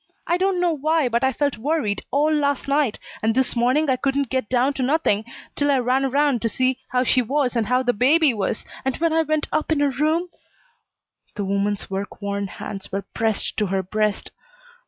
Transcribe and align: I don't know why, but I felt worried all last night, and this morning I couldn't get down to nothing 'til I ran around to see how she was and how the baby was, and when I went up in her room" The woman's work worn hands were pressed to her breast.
I 0.25 0.37
don't 0.37 0.59
know 0.59 0.73
why, 0.73 1.09
but 1.09 1.23
I 1.23 1.31
felt 1.31 1.59
worried 1.59 2.03
all 2.09 2.33
last 2.33 2.67
night, 2.67 2.97
and 3.21 3.35
this 3.35 3.55
morning 3.55 3.87
I 3.87 3.97
couldn't 3.97 4.31
get 4.31 4.49
down 4.49 4.73
to 4.73 4.81
nothing 4.81 5.25
'til 5.55 5.69
I 5.69 5.77
ran 5.77 6.05
around 6.05 6.41
to 6.41 6.49
see 6.49 6.79
how 6.87 7.03
she 7.03 7.21
was 7.21 7.55
and 7.55 7.67
how 7.67 7.83
the 7.83 7.93
baby 7.93 8.33
was, 8.33 8.65
and 8.83 8.95
when 8.95 9.13
I 9.13 9.21
went 9.21 9.47
up 9.51 9.71
in 9.71 9.79
her 9.79 9.91
room" 9.91 10.29
The 11.35 11.45
woman's 11.45 11.91
work 11.91 12.19
worn 12.19 12.47
hands 12.47 12.91
were 12.91 13.05
pressed 13.13 13.57
to 13.57 13.67
her 13.67 13.83
breast. 13.83 14.31